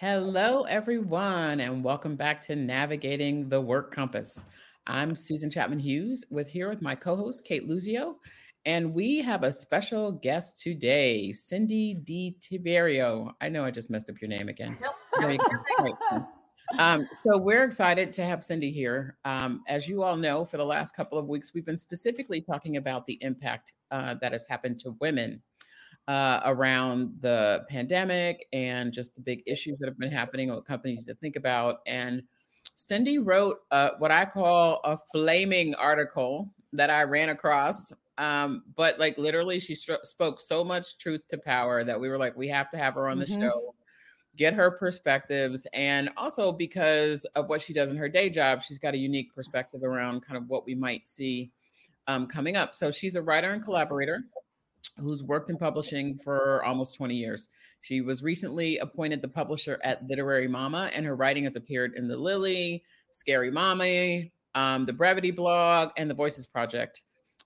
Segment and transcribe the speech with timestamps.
[0.00, 4.46] Hello, everyone, and welcome back to Navigating the Work Compass.
[4.86, 8.14] I'm Susan Chapman Hughes with here with my co-host Kate Luzio,
[8.64, 13.32] and we have a special guest today, Cindy DiTiberio.
[13.42, 14.78] I know I just messed up your name again.
[15.20, 16.24] Nope.
[16.78, 19.18] um, so we're excited to have Cindy here.
[19.26, 22.78] Um, as you all know, for the last couple of weeks, we've been specifically talking
[22.78, 25.42] about the impact uh, that has happened to women
[26.10, 31.04] uh, around the pandemic and just the big issues that have been happening, what companies
[31.04, 31.78] to think about.
[31.86, 32.24] And
[32.74, 37.92] Cindy wrote uh, what I call a flaming article that I ran across.
[38.18, 42.18] Um, but like literally, she st- spoke so much truth to power that we were
[42.18, 43.42] like, we have to have her on the mm-hmm.
[43.42, 43.76] show,
[44.36, 45.64] get her perspectives.
[45.72, 49.32] And also because of what she does in her day job, she's got a unique
[49.32, 51.52] perspective around kind of what we might see
[52.08, 52.74] um, coming up.
[52.74, 54.24] So she's a writer and collaborator
[54.98, 57.48] who's worked in publishing for almost 20 years.
[57.82, 62.08] She was recently appointed the publisher at Literary Mama, and her writing has appeared in
[62.08, 62.82] The Lily,
[63.12, 67.02] Scary Mommy, um, The Brevity Blog, and The Voices Project.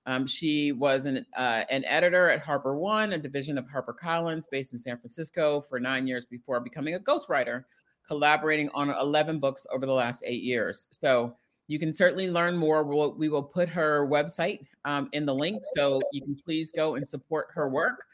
[0.07, 4.79] Um, she was an, uh, an editor at HarperOne, a division of HarperCollins based in
[4.79, 7.65] San Francisco, for nine years before becoming a ghostwriter,
[8.07, 10.89] collaborating on 11 books over the last eight years.
[10.91, 12.85] So you can certainly learn more.
[12.85, 16.97] We'll, we will put her website um, in the link, so you can please go
[16.97, 18.05] and support her work.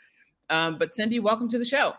[0.48, 1.94] Um, but Cindy, welcome to the show.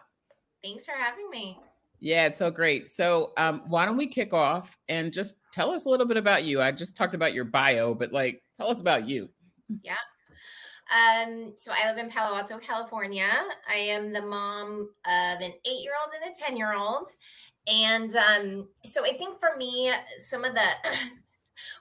[0.63, 1.57] Thanks for having me.
[1.99, 2.89] Yeah, it's so great.
[2.89, 6.43] So, um, why don't we kick off and just tell us a little bit about
[6.43, 6.61] you?
[6.61, 9.29] I just talked about your bio, but like, tell us about you.
[9.83, 9.95] Yeah.
[10.91, 13.29] Um, so I live in Palo Alto, California.
[13.69, 17.07] I am the mom of an eight-year-old and a ten-year-old,
[17.67, 20.61] and um, so I think for me, some of the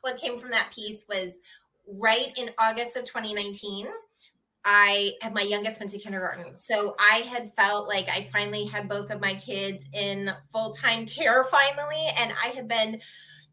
[0.02, 1.40] what came from that piece was
[1.98, 3.88] right in August of 2019.
[4.64, 6.54] I had my youngest went to kindergarten.
[6.54, 11.06] So I had felt like I finally had both of my kids in full time
[11.06, 12.08] care finally.
[12.16, 13.00] And I had been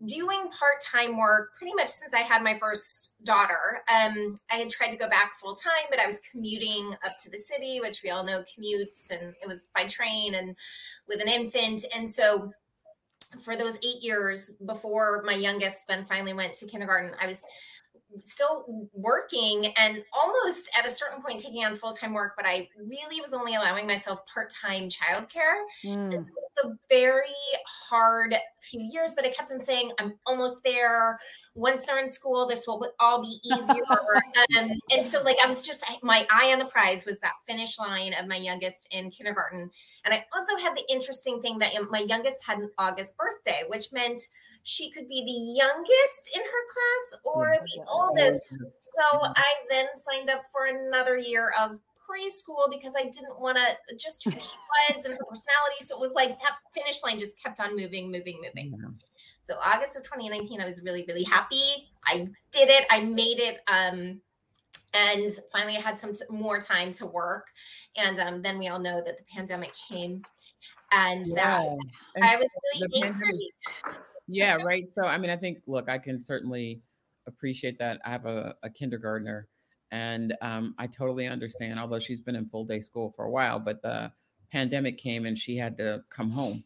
[0.06, 3.82] doing part time work pretty much since I had my first daughter.
[3.92, 7.32] Um, I had tried to go back full time, but I was commuting up to
[7.32, 10.56] the city, which we all know commutes, and it was by train and
[11.08, 11.84] with an infant.
[11.96, 12.52] And so
[13.42, 17.44] for those eight years before my youngest then finally went to kindergarten, I was
[18.24, 23.22] still working and almost at a certain point taking on full-time work but i really
[23.22, 26.26] was only allowing myself part-time childcare mm.
[26.64, 27.30] A very
[27.66, 31.18] hard few years but i kept on saying i'm almost there.
[31.56, 33.84] Once they're in school this will all be easier.
[34.58, 37.80] Um, and so like i was just my eye on the prize was that finish
[37.80, 39.70] line of my youngest in kindergarten.
[40.06, 43.92] And i also had the interesting thing that my youngest had an august birthday which
[43.92, 44.22] meant
[44.68, 48.50] she could be the youngest in her class or the oldest.
[48.50, 53.96] So I then signed up for another year of preschool because I didn't want to
[53.96, 55.82] just who she was and her personality.
[55.82, 58.76] So it was like that finish line just kept on moving, moving, moving.
[58.80, 58.90] Yeah.
[59.42, 61.90] So August of 2019, I was really, really happy.
[62.06, 62.86] I did it.
[62.90, 63.60] I made it.
[63.68, 64.22] Um,
[64.94, 67.48] and finally, I had some t- more time to work.
[67.96, 70.22] And um, then we all know that the pandemic came,
[70.92, 71.34] and yeah.
[71.36, 71.68] that
[72.16, 73.52] and I was really angry.
[74.28, 74.90] Yeah, right.
[74.90, 76.82] So, I mean, I think, look, I can certainly
[77.28, 78.00] appreciate that.
[78.06, 79.48] I have a, a kindergartner,
[79.92, 83.60] and um, I totally understand, although she's been in full day school for a while,
[83.60, 84.12] but the
[84.52, 86.64] pandemic came and she had to come home.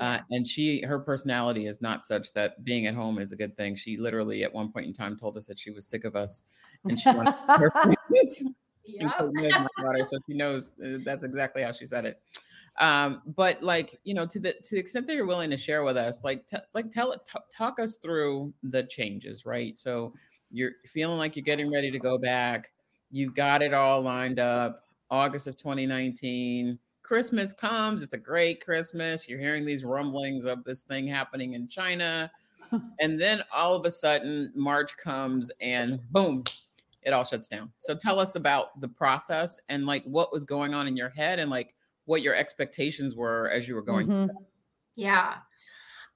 [0.00, 3.56] Uh, and she, her personality is not such that being at home is a good
[3.56, 3.74] thing.
[3.74, 6.44] She literally, at one point in time, told us that she was sick of us,
[6.84, 8.44] and she wanted her friends,
[8.84, 9.08] yeah.
[9.18, 10.04] my daughter.
[10.04, 12.20] So she knows uh, that's exactly how she said it
[12.78, 15.82] um but like you know to the to the extent that you're willing to share
[15.82, 20.12] with us like t- like tell t- talk us through the changes right so
[20.50, 22.70] you're feeling like you're getting ready to go back.
[23.10, 24.84] You've got it all lined up.
[25.10, 28.02] August of 2019 christmas comes.
[28.02, 29.26] It's a great christmas.
[29.26, 32.30] You're hearing these rumblings of this thing happening in china.
[33.00, 36.44] And then all of a sudden march comes and boom
[37.02, 37.72] it all shuts down.
[37.78, 41.38] So tell us about the process and like what was going on in your head
[41.38, 41.74] and like
[42.04, 44.06] what your expectations were as you were going.
[44.06, 44.36] Mm-hmm.
[44.94, 45.36] Yeah.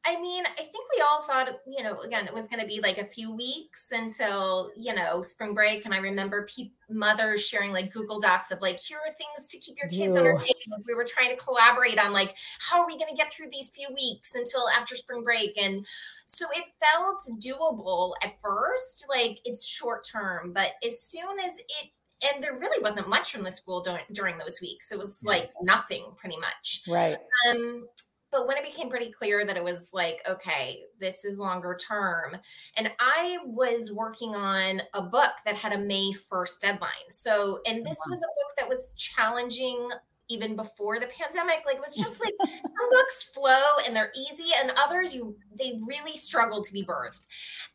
[0.04, 2.80] I mean, I think we all thought, you know, again, it was going to be
[2.80, 5.84] like a few weeks until, you know, spring break.
[5.84, 9.58] And I remember pe- mothers sharing like Google Docs of like, here are things to
[9.58, 10.56] keep your kids entertained.
[10.88, 13.70] we were trying to collaborate on like, how are we going to get through these
[13.70, 15.56] few weeks until after spring break?
[15.56, 15.86] And
[16.26, 20.52] so it felt doable at first, like it's short term.
[20.52, 21.90] But as soon as it
[22.34, 24.92] and there really wasn't much from the school during, during those weeks.
[24.92, 26.82] It was like nothing pretty much.
[26.86, 27.18] Right.
[27.50, 27.88] Um,
[28.32, 32.36] but when it became pretty clear that it was like, okay, this is longer term,
[32.76, 37.10] and I was working on a book that had a May 1st deadline.
[37.10, 39.88] So, and this was a book that was challenging
[40.28, 41.62] even before the pandemic.
[41.66, 45.78] Like it was just like some books flow and they're easy, and others you they
[45.86, 47.20] really struggle to be birthed.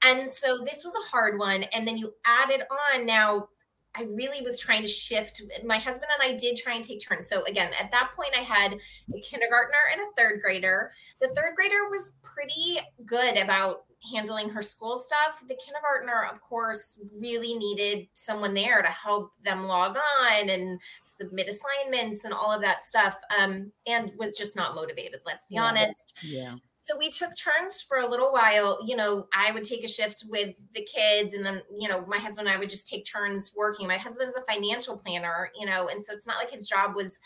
[0.03, 1.63] And so this was a hard one.
[1.63, 2.63] And then you added
[2.93, 3.49] on now.
[3.97, 5.41] I really was trying to shift.
[5.65, 7.27] My husband and I did try and take turns.
[7.27, 10.91] So again, at that point, I had a kindergartner and a third grader.
[11.19, 15.41] The third grader was pretty good about handling her school stuff.
[15.47, 21.47] The kindergartner, of course, really needed someone there to help them log on and submit
[21.49, 23.15] assignments and all of that stuff.
[23.37, 25.63] Um, and was just not motivated, let's be Yeah.
[25.63, 26.13] honest.
[26.21, 26.55] Yeah.
[26.87, 28.79] So we took turns for a little while.
[28.85, 32.17] You know, I would take a shift with the kids, and then, you know, my
[32.17, 33.87] husband and I would just take turns working.
[33.87, 36.95] My husband is a financial planner, you know, and so it's not like his job
[36.95, 37.19] was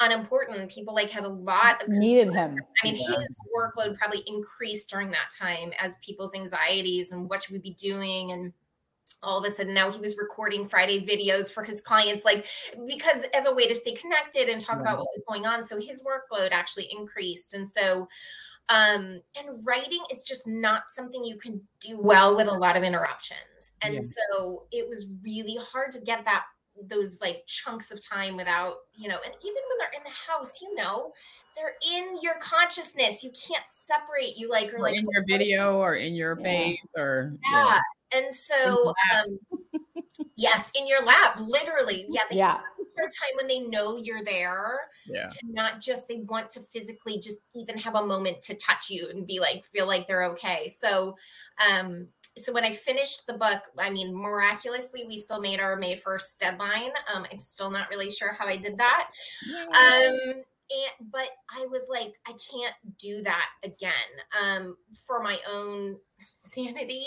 [0.00, 0.70] unimportant.
[0.70, 2.64] People like had a lot of Needed concern him.
[2.82, 3.16] I mean, Yeah.
[3.20, 7.74] his workload probably increased during that time as people's anxieties and what should we be
[7.74, 8.52] doing and
[9.22, 12.46] all of a sudden now he was recording Friday videos for his clients, like
[12.86, 15.62] because as a way to stay connected and talk about what was going on.
[15.62, 17.52] So his workload actually increased.
[17.52, 18.08] And so
[18.68, 22.82] um and writing is just not something you can do well with a lot of
[22.84, 23.72] interruptions.
[23.82, 24.00] And Yeah.
[24.00, 26.44] so it was really hard to get that
[26.88, 30.60] those like chunks of time without, you know, and even when they're in the house,
[30.62, 31.12] you know,
[31.56, 33.24] they're in your consciousness.
[33.24, 36.44] You can't separate you like or Or like in your video or in your Yeah.
[36.44, 37.80] face or yeah.
[38.12, 39.38] And so um
[40.36, 42.06] yes, in your lap, literally.
[42.08, 42.62] Yeah, they Yeah.
[43.00, 45.26] Have such a hard time when they know you're there yeah.
[45.26, 49.08] to not just they want to physically just even have a moment to touch you
[49.08, 50.68] and be like feel like they're okay.
[50.68, 51.16] So
[51.68, 55.96] um so when I finished the book, I mean, miraculously, we still made our May
[55.96, 56.90] 1st deadline.
[57.12, 59.08] Um, I'm still not really sure how I did that.
[59.66, 63.92] Um, and but I was like, I can't do that again.
[64.40, 64.76] Um,
[65.06, 65.98] for my own
[66.44, 67.04] sanity,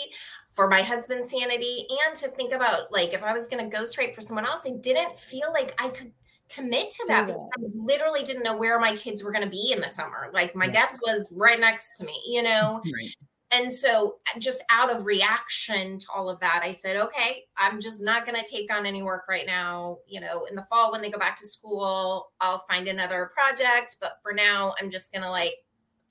[0.52, 4.16] for my husband's sanity, and to think about like if I was gonna go straight
[4.16, 6.12] for someone else, I didn't feel like I could
[6.50, 9.82] commit to that because I literally didn't know where my kids were gonna be in
[9.82, 10.30] the summer.
[10.34, 10.86] Like my Yeah.
[11.02, 12.82] was right next to me, you know.
[12.84, 13.16] Right.
[13.54, 17.80] And so, uh, just out of reaction to all of that, I said, okay, I'm
[17.80, 20.00] just not going to take on any work right now.
[20.08, 23.98] You know, in the fall, when they go back to school, I'll find another project.
[24.02, 25.54] But for now, I'm just going to like,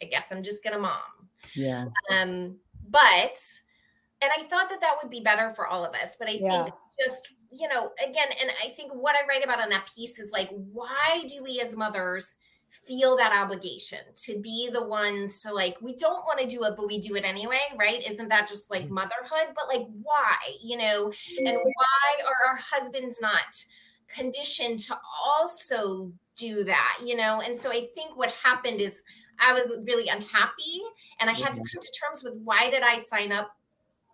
[0.00, 1.00] I guess I'm just going to mom.
[1.56, 1.86] Yeah.
[2.10, 2.58] Um,
[2.88, 3.42] but,
[4.20, 6.16] and I thought that that would be better for all of us.
[6.16, 6.64] But I Yeah.
[6.64, 10.20] think just, you know, again, and I think what I write about on that piece
[10.20, 12.36] is like, why do we as mothers
[12.72, 16.74] feel that obligation to be the ones to like, we don't want to do it,
[16.76, 18.06] but we do it anyway, right?
[18.08, 19.54] Isn't that just like motherhood?
[19.54, 21.12] But like, why, you know,
[21.46, 23.64] and why are our husbands not
[24.08, 27.40] conditioned to also do that, you know?
[27.40, 29.02] And so I think what happened is
[29.38, 30.82] I was really unhappy
[31.20, 31.68] and I had to Mhm.
[31.72, 33.52] come to terms with why did I sign up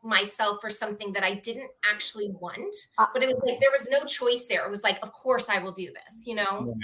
[0.08, 2.75] myself for something that I didn't actually want.
[2.96, 4.64] Uh, But it was like there was no choice there.
[4.64, 6.75] It was like, of course I will do this, you know?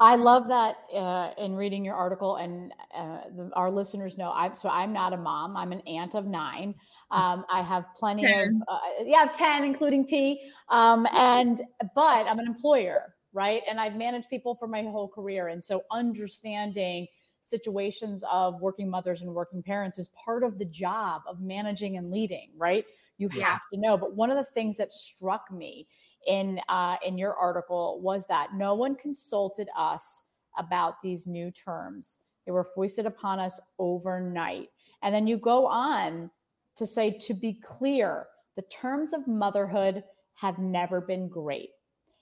[0.00, 4.32] I love that uh, in reading your article, and uh, the, our listeners know.
[4.34, 5.56] I'm so I'm not a mom.
[5.56, 6.74] I'm an aunt of nine.
[7.10, 10.50] Um, I have plenty of uh, yeah, I have ten, including P.
[10.68, 11.62] Um, and
[11.94, 13.62] but I'm an employer, right?
[13.70, 17.06] And I've managed people for my whole career, and so understanding
[17.44, 22.10] situations of working mothers and working parents is part of the job of managing and
[22.10, 22.86] leading, right?
[23.18, 23.44] You Yeah.
[23.44, 23.96] have to know.
[23.98, 25.86] But one of the things that struck me
[26.26, 32.18] in uh, in your article was that no one consulted us about these new terms.
[32.46, 34.70] They were foisted upon us overnight.
[35.02, 36.30] And then you go on
[36.76, 40.02] to say, to be clear, the terms of motherhood
[40.34, 41.70] have never been great.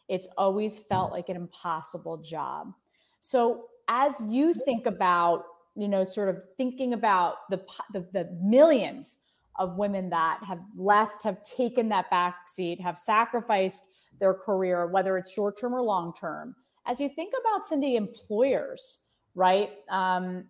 [0.09, 2.75] It's always felt like an impossible job.
[3.21, 7.61] So as you think about, you know, sort of thinking about the
[7.93, 9.19] the, the millions
[9.59, 13.83] of women that have left, have taken that back seat, have sacrificed
[14.19, 16.55] their career, whether it's short term or long term.
[16.87, 19.01] As you think about Cindy, employers,
[19.35, 19.71] right?
[19.91, 20.45] Um,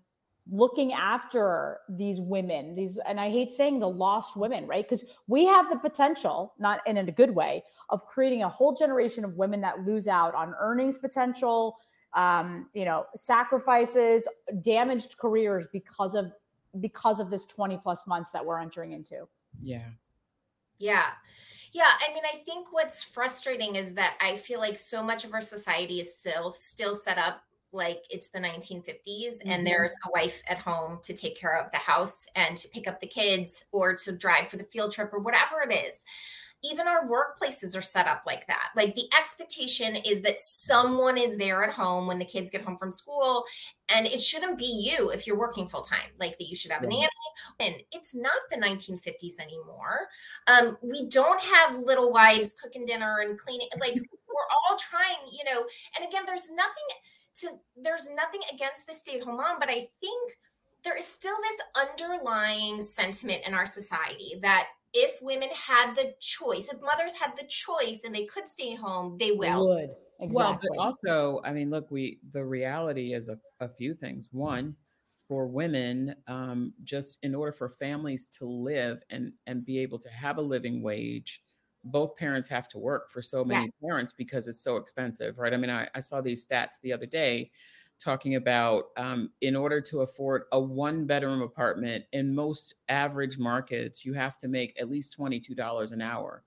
[0.50, 4.84] looking after these women, these, and I hate saying the lost women, right?
[4.84, 9.24] Because we have the potential, not in a good way, of creating a whole generation
[9.24, 11.76] of women that lose out on earnings potential,
[12.14, 14.28] um, you know, sacrifices,
[14.60, 16.32] damaged careers because of
[16.80, 19.28] because of this 20 plus months that we're entering into.
[19.62, 19.88] Yeah.
[20.78, 21.10] Yeah.
[21.72, 25.32] Yeah, I mean, I think what's frustrating is that I feel like so much of
[25.32, 27.42] our society is still still set up
[27.74, 29.46] like it's the 1950s Mhm.
[29.46, 32.86] and there's a wife at home to take care of the house and to pick
[32.86, 36.04] up the kids or to drive for the field trip or whatever it is.
[36.64, 38.68] Even our workplaces are set up like that.
[38.76, 42.78] Like the expectation is that someone is there at home when the kids get home
[42.78, 43.44] from school
[43.94, 44.66] and it shouldn't be
[44.96, 46.10] you if you're working full time.
[46.18, 47.08] Like that you should have a nanny
[47.60, 50.08] and it's not the 1950s anymore.
[50.46, 53.68] Um, we don't have little wives cooking dinner and cleaning.
[53.80, 53.94] Like
[54.32, 55.64] we're all trying, you know.
[55.98, 56.72] And again, there's nothing
[57.34, 57.48] to
[57.82, 60.32] there's nothing against the stay-at-home mom, but I think
[60.84, 66.68] there is still this underlying sentiment in our society that if women had the choice,
[66.68, 69.74] if mothers had the choice and they could stay home, they will.
[69.76, 69.90] Would.
[70.20, 70.58] Exactly.
[70.60, 74.28] Well, but also, I mean, look, we the reality is a, a few things.
[74.32, 74.76] One,
[75.26, 80.08] for women, um, just in order for families to live and and be able to
[80.10, 81.42] have a living wage,
[81.84, 83.82] both parents have to work for so many Yes.
[83.82, 85.52] parents because it's so expensive, right?
[85.52, 87.50] I mean, I, I saw these stats the other day
[88.02, 94.04] talking about um, in order to afford a one bedroom apartment in most average markets,
[94.04, 96.42] you have to make at least $22 an hour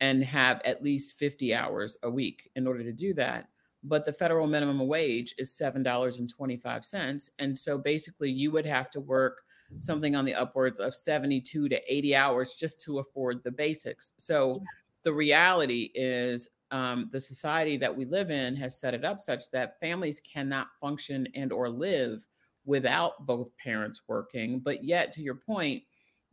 [0.00, 3.48] and have at least 50 hours a week in order to do that.
[3.82, 7.30] But the federal minimum wage is $7.25.
[7.38, 9.42] And so basically, you would have to work
[9.78, 14.12] something on the upwards of 72 to 80 hours just to afford the basics.
[14.16, 14.62] So
[15.04, 19.50] the reality is um, the society that we live in has set it up such
[19.50, 22.26] that families cannot function and or live
[22.64, 25.82] without both parents working but yet to your point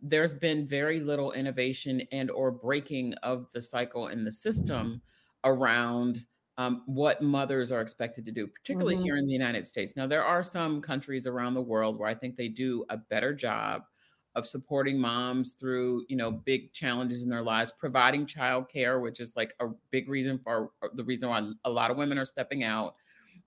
[0.02, 5.02] there's been very little innovation and or breaking of the cycle in the system
[5.44, 6.26] around
[6.58, 9.04] um, what mothers are expected to do particularly Mhm.
[9.04, 12.14] here in the united states now there are some countries around the world where i
[12.16, 13.84] think they do a better job
[14.38, 19.36] of supporting moms through you know big challenges in their lives providing childcare which is
[19.36, 22.64] like a big reason for uh, the reason why a lot of women are stepping
[22.64, 22.96] out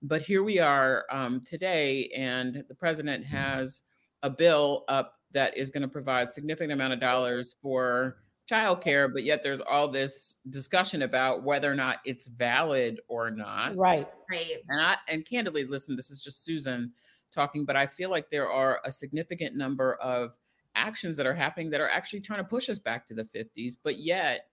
[0.03, 3.81] but here we are um, today and the president has
[4.23, 8.17] a bill up that is going to provide significant amount of dollars for
[8.51, 13.77] childcare but yet there's all this discussion about whether or not it's valid or not
[13.77, 14.09] right.
[14.29, 14.57] Right.
[14.67, 16.91] and I and candidly, listen, this is just Susan
[17.31, 20.37] talking, but I feel like there are a significant number of
[20.75, 23.77] actions that are happening that are actually trying to push us back to the 50s.
[23.81, 24.47] But yet,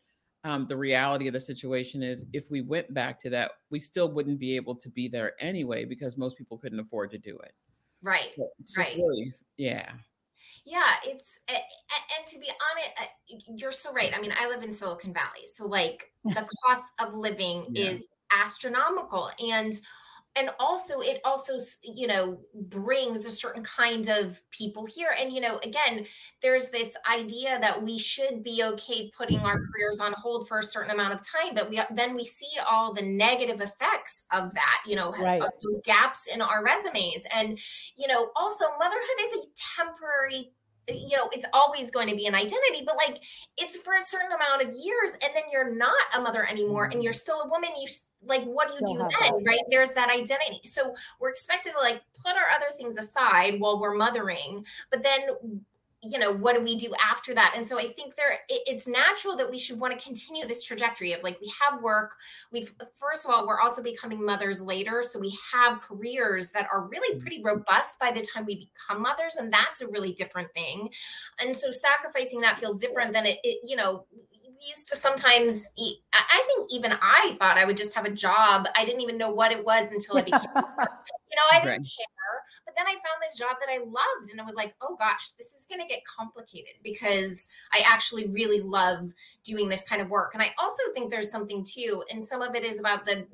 [0.44, 4.10] um, the reality of the situation is if we went back to that, we still
[4.12, 7.52] wouldn't be able to be there anyway because most people couldn't afford to do it.
[8.02, 8.32] Right.
[8.36, 8.96] So it's just Right.
[8.96, 9.92] really, yeah.
[10.64, 13.04] Yeah, it's and to be honest, uh,
[13.56, 14.16] you're so right.
[14.16, 17.90] I mean, I live in Silicon Valley, so like the cost of living Yeah.
[17.92, 19.72] is astronomical, and
[20.38, 25.10] and also it also you know brings a certain kind of people here.
[25.18, 26.06] And you know, again,
[26.40, 30.62] there's this idea that we should be okay putting our careers on hold for a
[30.62, 34.82] certain amount of time, but we then we see all the negative effects of that.
[34.86, 35.42] You know, Right.
[35.42, 37.58] of those gaps in our resumes, and
[37.96, 40.52] you know, also motherhood is a temporary
[40.90, 43.22] you know it's always going to be an identity but like
[43.58, 47.02] it's for a certain amount of years and then you're not a mother anymore and
[47.02, 47.86] you're still a woman you
[48.24, 49.42] like what do you do then that.
[49.46, 49.60] right?
[49.70, 50.60] There's that identity.
[50.64, 55.20] So we're expected to like put our other things aside while we're mothering but then
[56.00, 57.54] you know what do we do after that?
[57.56, 60.62] And so i think there it, it's natural that we should want to continue this
[60.62, 62.12] trajectory of like we have work
[62.52, 66.86] we've first of all we're also becoming mothers later so we have careers that are
[66.88, 70.88] really pretty robust by the time we become mothers and that's a really different thing.
[71.40, 74.06] And so sacrificing that feels different than it, it you know
[74.66, 78.66] used to sometimes eat, I think even I thought I would just have a job.
[78.74, 81.80] I didn't even know what it was until I became, you know, I didn't Right.
[81.80, 82.42] care.
[82.64, 85.30] But then I found this job that I loved and I was like, oh gosh,
[85.32, 89.12] this is going to get complicated because I actually really love
[89.44, 90.32] doing this kind of work.
[90.34, 93.26] And I also think there's something too, and some of it is about the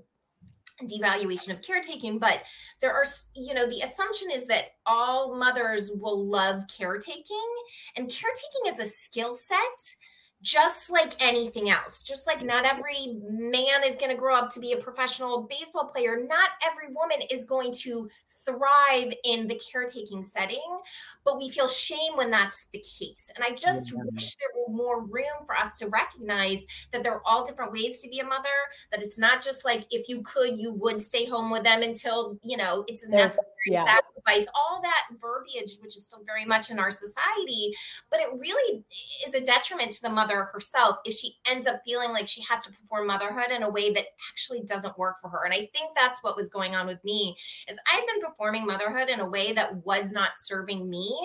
[0.82, 2.42] devaluation of caretaking but
[2.80, 3.04] there are
[3.36, 7.54] you know the assumption is that all mothers will love caretaking
[7.96, 9.94] and caretaking is a skill set
[10.44, 14.60] just like anything else just like not every man is going to grow up to
[14.60, 18.08] be a professional baseball player not every woman is going to
[18.44, 20.80] thrive in the caretaking setting
[21.24, 24.02] but we feel shame when that's the case and i just Yeah.
[24.12, 28.00] wish there were more room for us to recognize that there are all different ways
[28.02, 28.48] to be a mother
[28.90, 32.38] that it's not just like if you could you would stay home with them until
[32.42, 33.84] you know it's a necessary yeah.
[33.84, 37.72] sacrifice all that verbiage which is still very much in our society
[38.10, 38.84] but it really
[39.26, 42.62] is a detriment to the mother herself if she ends up feeling like she has
[42.62, 45.90] to perform motherhood in a way that actually doesn't work for her and i think
[45.94, 47.36] that's what was going on with me
[47.68, 51.16] is i'd been performing motherhood in a way that was not serving me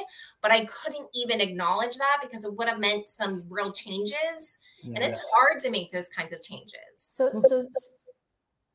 [0.42, 5.00] but i couldn't even acknowledge that because it would have meant some real changes and
[5.00, 7.66] it's hard to make those kinds of changes So, so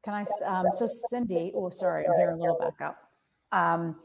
[0.05, 0.27] can I?
[0.47, 2.99] Um, so Cindy, oh, sorry, I'm hearing a little backup.
[3.53, 3.97] Um,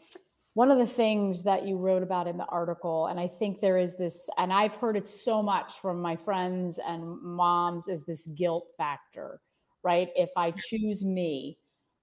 [0.53, 3.77] one of the things that you wrote about in the article, and I think there
[3.77, 8.27] is this, and I've heard it so much from my friends and moms, is this
[8.27, 9.41] guilt factor,
[9.83, 10.09] right?
[10.15, 11.57] If I choose me,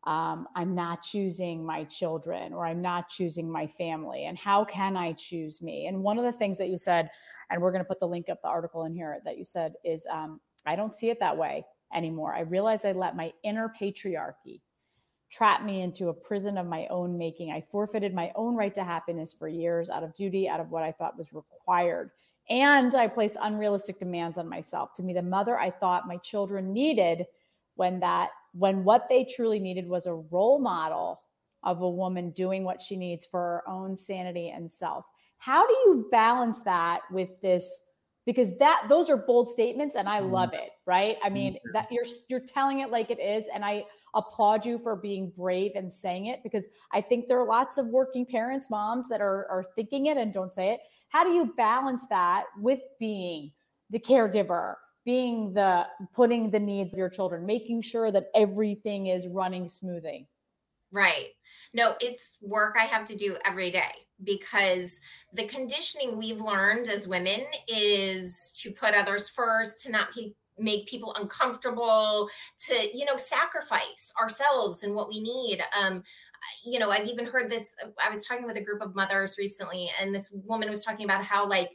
[0.06, 4.26] um, I'm not choosing my children or I'm not choosing my family.
[4.26, 5.86] And how can I choose me?
[5.86, 7.10] And one of the things that you said,
[7.50, 9.74] and we're going to put the link up the article in here that you said
[9.84, 12.34] is, um, I don't see it that way anymore.
[12.34, 14.60] I realize I let my inner patriarchy
[15.28, 17.50] trap me into a prison of my own making.
[17.50, 20.84] I forfeited my own right to happiness for years out of duty, out of what
[20.84, 22.10] I thought was required.
[22.48, 26.72] And I placed unrealistic demands on myself to be the mother I thought my children
[26.72, 27.26] needed
[27.74, 31.20] when that when what they truly needed was a role model
[31.62, 35.04] of a woman doing what she needs for her own sanity and self.
[35.38, 37.86] How do you balance that with this
[38.24, 40.32] because that those are bold statements and I mm-hmm.
[40.32, 41.16] love it, right?
[41.22, 43.84] I mean, that you're you're telling it like it is and I
[44.14, 47.86] applaud you for being brave and saying it because I think there are lots of
[47.88, 50.80] working parents, moms that are are thinking it and don't say it.
[51.08, 53.52] How do you balance that with being
[53.90, 54.74] the caregiver,
[55.06, 60.28] being the putting the needs of your children, making sure that everything is running smoothly?
[60.92, 61.28] Right.
[61.72, 63.92] No, it's work I have to do every day
[64.24, 65.00] because
[65.32, 70.08] the conditioning we've learned as women is to put others first, to not
[70.58, 76.02] make people uncomfortable to you know sacrifice ourselves and what we need um
[76.64, 79.90] you know i've even heard this i was talking with a group of mothers recently
[80.00, 81.68] and this woman was talking about how like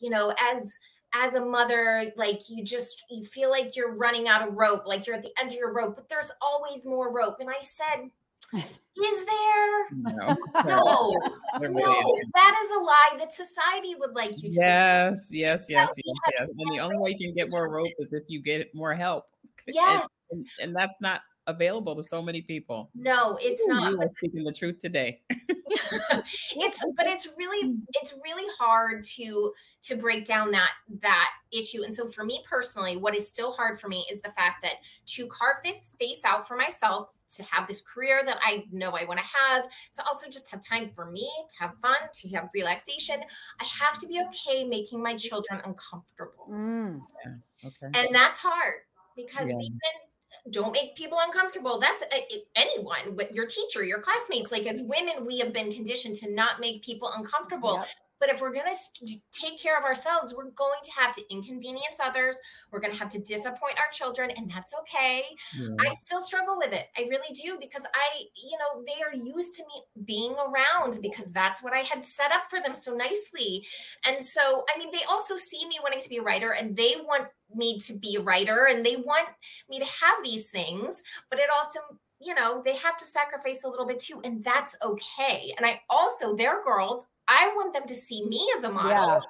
[0.00, 0.78] you know as
[1.14, 5.06] as a mother like you just you feel like you're running out of rope like
[5.06, 8.10] you're at the end of your rope but there's always more rope and i said
[8.52, 9.90] is there?
[9.92, 11.14] No, no,
[11.60, 12.18] no.
[12.34, 14.56] That is a lie that society would like you to.
[14.56, 16.48] Yes, yes, yes, yes, yes.
[16.48, 19.26] And the only way you can get more rope is if you get more help.
[19.66, 22.90] Yes, and, and, and that's not available to so many people.
[22.94, 23.92] No, it's Ooh, not.
[23.92, 25.20] You are speaking the truth today.
[25.30, 30.72] it's but it's really it's really hard to to break down that
[31.02, 31.82] that issue.
[31.84, 34.74] And so for me personally, what is still hard for me is the fact that
[35.06, 39.04] to carve this space out for myself to have this career that I know I
[39.04, 42.48] want to have, to also just have time for me, to have fun, to have
[42.54, 43.16] relaxation.
[43.60, 46.46] I have to be okay making my children uncomfortable.
[46.48, 47.00] Mm.
[47.24, 47.68] Yeah.
[47.68, 47.98] Okay.
[47.98, 48.74] And that's hard
[49.16, 49.56] because yeah.
[49.56, 50.05] we've been
[50.50, 51.78] don't make people uncomfortable.
[51.78, 54.52] That's uh, anyone, with your teacher, your classmates.
[54.52, 57.74] Like as women, we have been conditioned to not make people uncomfortable.
[57.74, 57.86] Yep.
[58.18, 61.98] But if we're going to take care of ourselves, we're going to have to inconvenience
[62.02, 62.38] others.
[62.70, 65.24] We're going to have to disappoint our children, and that's okay.
[65.58, 65.68] Yeah.
[65.80, 66.86] I still struggle with it.
[66.96, 71.32] I really do because I, you know, they are used to me being around because
[71.32, 73.66] that's what I had set up for them so nicely.
[74.06, 76.94] And so, I mean, they also see me wanting to be a writer and they
[77.02, 79.28] want me to be a writer and they want
[79.68, 81.80] me to have these things, but it also
[82.18, 85.52] you know, they have to sacrifice a little bit too, and that's okay.
[85.56, 87.04] And I also, they're girls.
[87.28, 88.90] I want them to see me as a model.
[88.90, 89.20] Yeah.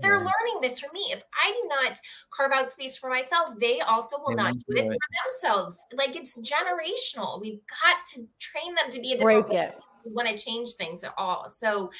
[0.00, 0.18] They're yeah.
[0.18, 1.10] learning this from me.
[1.12, 1.98] If I do not
[2.30, 5.78] carve out space for myself, they also will they not do it, it, for themselves.
[5.92, 7.40] Like it's generational.
[7.40, 9.78] We've got to train them to be a different Break it.
[10.06, 11.48] want to change things at all.
[11.48, 11.90] So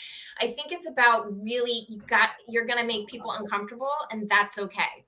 [0.40, 5.04] I think it's about really you got you're gonna make people uncomfortable and that's okay.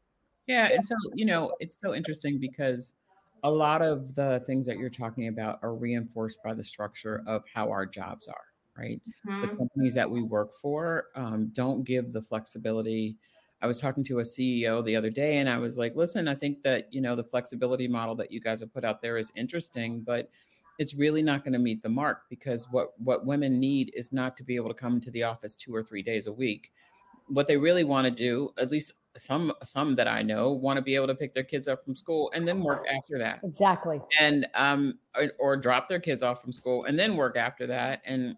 [0.46, 0.68] Yeah.
[0.72, 2.94] And so, you know, it's so interesting because
[3.42, 7.42] a lot of the things that you're talking about are reinforced by the structure of
[7.52, 8.49] how our jobs are
[8.80, 9.00] right?
[9.26, 9.42] Mm-hmm.
[9.42, 13.16] The companies that we work for um, don't give the flexibility.
[13.62, 16.34] I was talking to a CEO the other day and I was like, listen, I
[16.34, 19.30] think that, you know, the flexibility model that you guys have put out there is
[19.36, 20.30] interesting, but
[20.80, 24.34] it's really not going to meet the mark because what what women need is not
[24.38, 26.72] to be able to come to the office two or three days a week.
[27.26, 30.82] What they really want to do, at least some some that I know, want to
[30.82, 33.40] be able to pick their kids up from school and then work after that.
[33.44, 34.00] Exactly.
[34.18, 38.00] And um or, or drop their kids off from school and then work after that.
[38.06, 38.36] And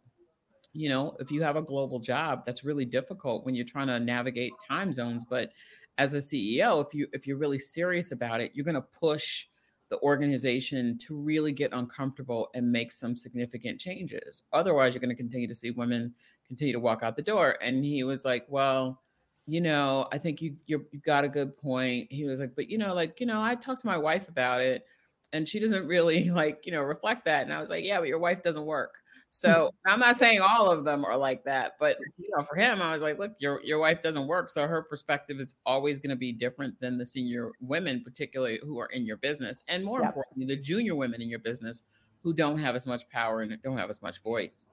[0.73, 4.01] you know, if you have a global job, that's really difficult when you're trying to
[4.01, 5.25] navigate time zones.
[5.25, 5.51] But
[5.99, 9.47] as a CEO, if you if you're really serious about it, you're going to push
[9.91, 14.43] the organization to really get uncomfortable and make some significant changes.
[14.53, 16.15] Otherwise, you're going to continue to see women
[16.49, 17.59] continue to walk out the door.
[17.61, 19.03] And he was like, "Well,
[19.47, 22.71] you know, I think you you have got a good point." He was like, "But
[22.71, 24.87] you know, like you know, I talked to my wife about it,
[25.35, 28.09] and she doesn't really like you know reflect that." And I was like, "Yeah, but
[28.09, 28.95] your wife doesn't work."
[29.33, 29.53] Mm-hmm.
[29.53, 32.83] So I'm not saying all of them are like that, but you know, for him,
[32.83, 36.11] I was like, look, your your wife doesn't work, so her perspective is always going
[36.11, 40.01] to be different than the senior women, particularly who are in your business, and more
[40.01, 40.09] yep.
[40.09, 41.85] importantly, the junior women in your business
[42.23, 44.67] who don't have as much power and don't have as much voice.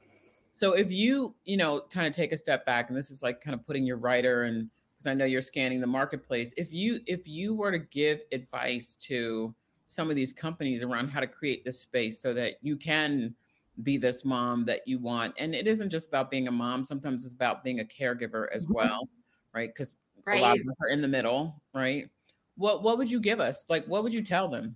[0.52, 3.42] So if you, you know, kind of take a step back, and this is like
[3.42, 7.00] kind of putting your writer and because I know you're scanning the marketplace, if you
[7.06, 9.56] if you were to give advice to
[9.88, 13.34] some of these companies around how to create this space so that you can
[13.84, 15.34] be this mom that you want.
[15.38, 16.86] And it isn't just about being a mom.
[16.86, 18.74] Sometimes it's about being a caregiver as mm-hmm.
[18.74, 19.10] well,
[19.54, 19.70] right?
[19.70, 19.94] Because
[20.26, 20.40] right.
[20.40, 22.10] a lot of us are in the middle, right?
[22.58, 23.66] What what would you give us?
[23.70, 24.76] Like, what would you tell them?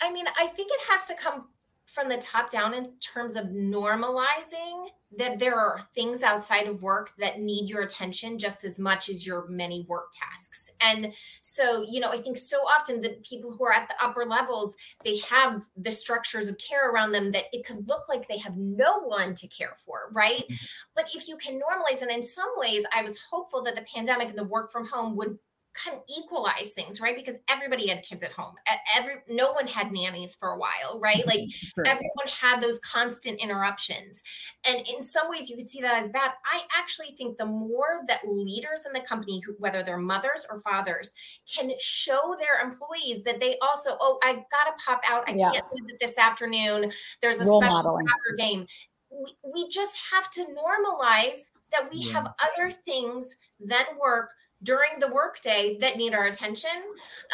[0.00, 1.48] I mean, I think it has to come
[1.92, 7.12] from the top down in terms of normalizing that there are things outside of work
[7.18, 10.70] that need your attention just as much as your many work tasks.
[10.80, 14.24] And so, you know, I think so often the people who are at the upper
[14.24, 14.74] levels,
[15.04, 18.56] they have the structures of care around them that it could look like they have
[18.56, 20.44] no one to care for, right?
[20.44, 20.64] Mm-hmm.
[20.96, 24.30] But if you can normalize, and in some ways, I was hopeful that the pandemic
[24.30, 25.38] and the work from home would
[25.74, 27.16] kind of equalize things, right?
[27.16, 28.54] Because everybody had kids at home.
[28.96, 31.26] Every no one had nannies for a while, right?
[31.26, 31.86] Like mm-hmm, sure.
[31.86, 34.22] everyone had those constant interruptions.
[34.66, 36.32] And in some ways you could see that as bad.
[36.44, 41.12] I actually think the more that leaders in the company, whether they're mothers or fathers,
[41.52, 45.28] can show their employees that they also, oh, I gotta pop out.
[45.28, 45.52] I yeah.
[45.52, 46.92] can't visit this afternoon.
[47.20, 48.06] There's a Role special modeling.
[48.06, 48.66] soccer game.
[49.10, 52.12] We, we just have to normalize that we yeah.
[52.12, 54.30] have other things than work
[54.62, 56.70] during the workday that need our attention.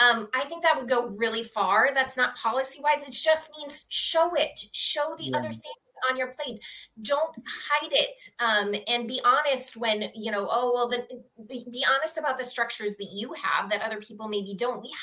[0.02, 1.90] Um, I think that would go really far.
[1.94, 3.02] That's not policy wise.
[3.02, 5.38] It just means show it, show the yeah.
[5.38, 5.62] other things
[6.08, 6.60] on your plate.
[7.02, 10.48] Don't hide it, um, and be honest when you know.
[10.50, 11.02] Oh well, then
[11.48, 14.82] be, be, honest about the structures that you have that other people maybe don't.
[14.82, 14.94] We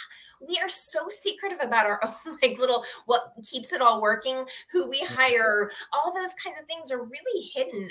[0.48, 4.90] we are so secretive about our own like little what keeps it all working, who
[4.90, 7.90] we hire, all those kinds of things are really hidden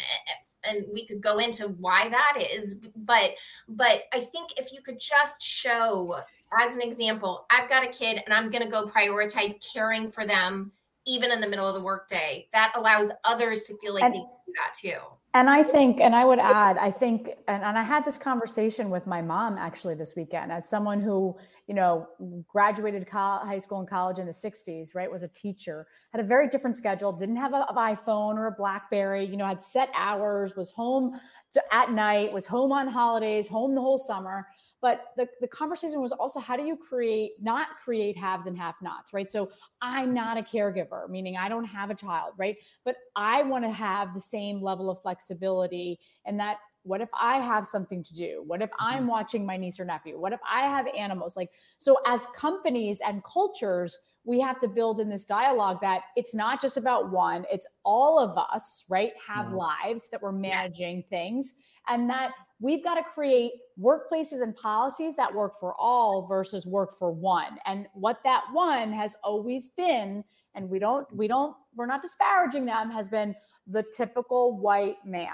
[0.68, 3.32] and we could go into why that is but
[3.68, 6.16] but i think if you could just show
[6.58, 10.24] as an example i've got a kid and i'm going to go prioritize caring for
[10.24, 10.72] them
[11.06, 14.18] even in the middle of the workday that allows others to feel like and, they
[14.18, 14.98] can do that too
[15.34, 18.88] and I think, and I would add, I think, and, and I had this conversation
[18.88, 21.36] with my mom actually this weekend as someone who,
[21.66, 22.06] you know,
[22.46, 25.10] graduated high school and college in the 60s, right?
[25.10, 29.24] Was a teacher, had a very different schedule, didn't have an iPhone or a Blackberry,
[29.24, 31.18] you know, had set hours, was home
[31.52, 34.46] to, at night, was home on holidays, home the whole summer.
[34.84, 38.74] But the, the conversation was also how do you create, not create haves and have
[38.82, 39.32] nots, right?
[39.32, 42.58] So I'm not a caregiver, meaning I don't have a child, right?
[42.84, 47.36] But I want to have the same level of flexibility and that what if I
[47.38, 48.44] have something to do?
[48.46, 49.06] What if I'm mm-hmm.
[49.06, 50.20] watching my niece or nephew?
[50.20, 51.34] What if I have animals?
[51.34, 56.34] Like, so as companies and cultures, we have to build in this dialogue that it's
[56.34, 59.12] not just about one, it's all of us, right?
[59.26, 59.56] Have mm-hmm.
[59.56, 61.08] lives that we're managing yeah.
[61.08, 61.54] things
[61.88, 66.92] and that we've got to create workplaces and policies that work for all versus work
[66.98, 67.58] for one.
[67.66, 72.64] And what that one has always been and we don't we don't we're not disparaging
[72.64, 73.34] them has been
[73.66, 75.30] the typical white man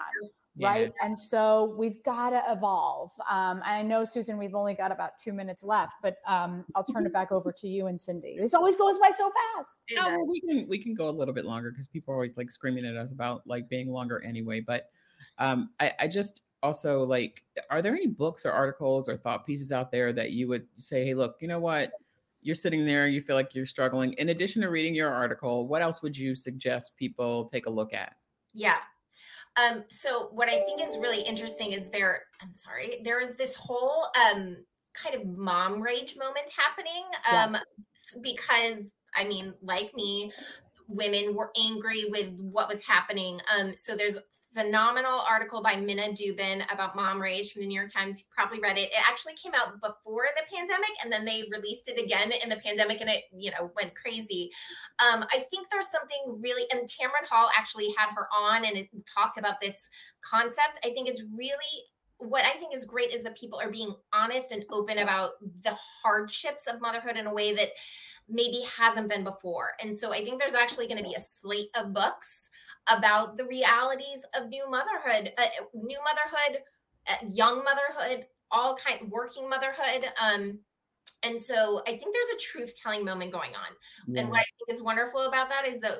[0.62, 0.92] right?
[1.02, 3.10] And so we've got to evolve.
[3.30, 7.06] Um, i know susan we've only got about two minutes left but um, i'll turn
[7.06, 8.36] it back over to you and cindy.
[8.38, 9.76] This always goes by so fast.
[9.92, 12.36] No, well, we can we can go a little bit longer because people are always
[12.36, 14.90] like screaming at us about like being longer anyway but
[15.38, 19.72] um, I, I just also like are there any books or articles or thought pieces
[19.72, 21.92] out there that you would say hey look you know what?
[22.42, 24.14] You're sitting there you feel like you're struggling.
[24.14, 27.92] In addition to reading your article what else would you suggest people take a look
[27.92, 28.14] at?
[28.54, 28.78] Yeah.
[29.56, 33.56] Um so what i think is really interesting is there i'm sorry there is this
[33.56, 34.58] whole um
[34.92, 38.16] kind of mom rage moment happening um yes.
[38.22, 40.32] because i mean like me
[40.90, 43.40] women were angry with what was happening.
[43.56, 44.16] Um so there's
[44.52, 48.20] phenomenal article by Minna Dubin about mom rage from the New York Times.
[48.20, 48.90] You probably read it.
[48.90, 52.56] It actually came out before the pandemic and then they released it again in the
[52.56, 54.50] pandemic and it, you know, went crazy.
[54.98, 58.88] Um, I think there's something really, and Tamron Hall actually had her on and it
[59.06, 59.88] talked about this
[60.22, 60.80] concept.
[60.84, 61.84] I think it's really
[62.18, 65.30] what I think is great is that people are being honest and open about
[65.64, 67.70] the hardships of motherhood in a way that
[68.28, 69.72] maybe hasn't been before.
[69.82, 72.50] And so I think there's actually going to be a slate of books
[72.88, 76.62] about the realities of new motherhood, uh, new motherhood,
[77.08, 80.04] uh, young motherhood, all kind working motherhood.
[80.20, 80.58] Um,
[81.22, 83.76] and so I think there's a truth telling moment going on.
[84.08, 84.22] Yeah.
[84.22, 85.98] And what I think is wonderful about that is that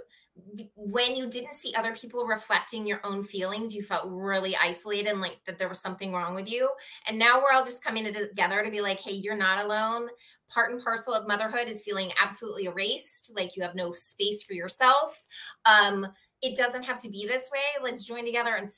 [0.75, 5.21] when you didn't see other people reflecting your own feelings, you felt really isolated and
[5.21, 6.71] like that there was something wrong with you.
[7.07, 10.09] And now we're all just coming together to be like, hey, you're not alone.
[10.49, 14.55] Part and parcel of motherhood is feeling absolutely erased, like you have no space for
[14.55, 15.23] yourself.
[15.65, 16.07] Um,
[16.43, 17.83] it doesn't have to be this way.
[17.83, 18.69] Let's join together and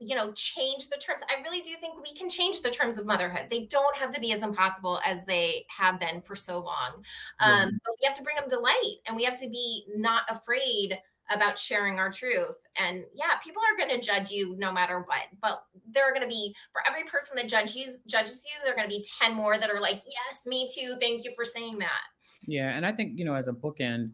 [0.00, 1.22] you know change the terms.
[1.28, 3.46] I really do think we can change the terms of motherhood.
[3.50, 7.02] They don't have to be as impossible as they have been for so long.
[7.40, 10.22] Um, But we have to bring them to light, and we have to be not
[10.28, 10.98] afraid
[11.30, 12.56] about sharing our truth.
[12.76, 15.24] And yeah, people are going to judge you no matter what.
[15.42, 18.72] But there are going to be for every person that judges you, judges you, there
[18.72, 20.96] are going to be ten more that are like, yes, me too.
[21.00, 22.02] Thank you for saying that.
[22.46, 24.12] Yeah, and I think you know, as a bookend,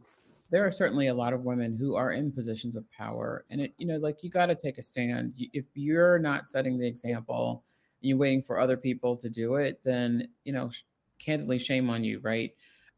[0.55, 3.75] there are certainly a lot of women who are in positions of power and it
[3.77, 5.33] you know like you got to take a stand.
[5.37, 7.64] If you're not setting the example
[8.01, 10.71] you're waiting for other people to do it then you know
[11.19, 12.53] candidly shame on you right?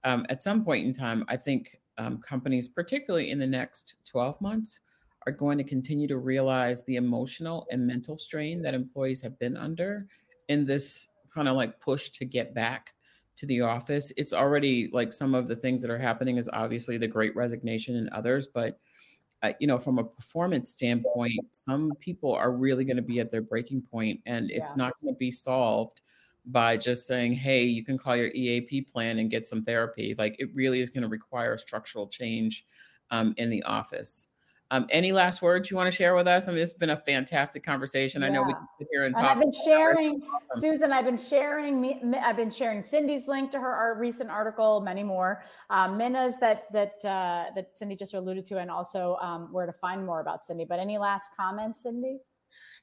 [0.05, 4.41] Um, at some point in time i think um, companies, particularly in the next 12
[4.41, 4.81] months,
[5.27, 9.57] are going to continue to realize the emotional and mental strain that employees have been
[9.57, 10.07] under
[10.49, 12.95] in this kind of like push to get back
[13.37, 14.13] to the office.
[14.17, 17.97] It's already like some of the things that are happening is obviously the great resignation
[17.97, 18.79] and others, but
[19.43, 23.31] uh, you know, from a performance standpoint, some people are really going to be at
[23.31, 24.85] their breaking point and it's yeah.
[24.85, 26.01] not going to be solved
[26.47, 30.15] by just saying, hey, you can call your EAP plan and get some therapy.
[30.17, 32.65] Like it really is going to require structural change
[33.11, 34.29] um, in the office.
[34.73, 36.49] Um, any last words you want to share with us?
[36.49, 38.23] I mean, it's been a fantastic conversation.
[38.23, 38.29] Yeah.
[38.29, 39.37] I know we can sit here and, and talk.
[39.37, 40.61] I've been sharing, awesome.
[40.61, 40.93] Susan.
[40.93, 41.81] I've been sharing.
[41.81, 45.45] Me, I've been sharing Cindy's link to her our recent article, many more.
[45.71, 49.73] Um, Minna's that that uh, that Cindy just alluded to, and also um, where to
[49.73, 50.65] find more about Cindy.
[50.65, 52.19] But any last comments, Cindy?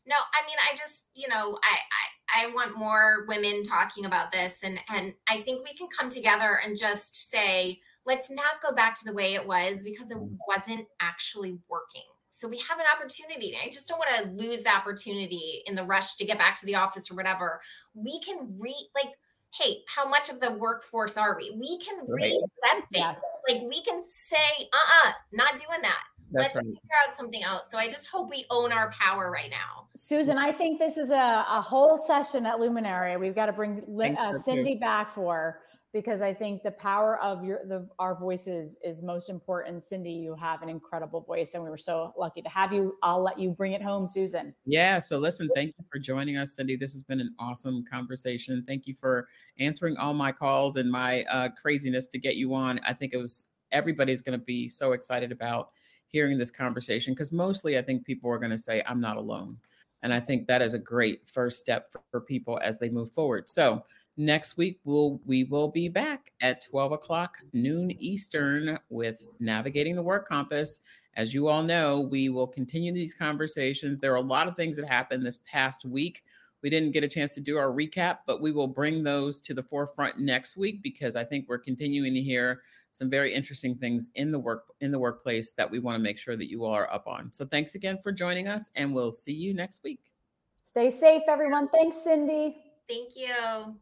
[0.05, 4.31] No, I mean, I just you know, I, I I want more women talking about
[4.31, 8.73] this, and and I think we can come together and just say let's not go
[8.73, 10.37] back to the way it was because it mm.
[10.47, 12.03] wasn't actually working.
[12.29, 13.55] So we have an opportunity.
[13.63, 16.65] I just don't want to lose the opportunity in the rush to get back to
[16.65, 17.61] the office or whatever.
[17.93, 19.13] We can re like,
[19.53, 21.55] hey, how much of the workforce are we?
[21.55, 22.31] We can right.
[22.31, 23.17] reset things.
[23.17, 23.21] Yes.
[23.47, 26.01] Like we can say, uh-uh, not doing that.
[26.31, 26.65] That's Let's right.
[26.65, 27.61] figure out something else.
[27.69, 29.87] So I just hope we own our power right now.
[29.95, 33.15] Susan, I think this is a, a whole session at Luminary.
[33.17, 33.83] We've got to bring
[34.17, 35.59] uh, Cindy back for
[35.93, 39.83] because I think the power of your the our voices is most important.
[39.83, 42.97] Cindy, you have an incredible voice, and we were so lucky to have you.
[43.03, 44.55] I'll let you bring it home, Susan.
[44.65, 44.97] Yeah.
[44.99, 46.75] So listen, thank you for joining us, Cindy.
[46.75, 48.63] This has been an awesome conversation.
[48.67, 49.27] Thank you for
[49.59, 52.79] answering all my calls and my uh, craziness to get you on.
[52.85, 55.69] I think it was everybody's going to be so excited about
[56.07, 59.57] hearing this conversation because mostly I think people are going to say I'm not alone,
[60.01, 63.11] and I think that is a great first step for, for people as they move
[63.11, 63.47] forward.
[63.47, 63.83] So
[64.17, 70.03] next week we'll we will be back at 12 o'clock noon eastern with navigating the
[70.03, 70.81] work compass.
[71.15, 73.99] As you all know we will continue these conversations.
[73.99, 76.23] There are a lot of things that happened this past week.
[76.61, 79.53] We didn't get a chance to do our recap but we will bring those to
[79.53, 82.61] the forefront next week because i think we're continuing to hear
[82.93, 86.17] some very interesting things in the work in the workplace that we want to make
[86.17, 87.31] sure that you all are up on.
[87.33, 89.99] So thanks again for joining us and we'll see you next week.
[90.61, 91.67] Stay safe everyone.
[91.69, 92.55] Thanks cindy.
[92.87, 93.75] Thank you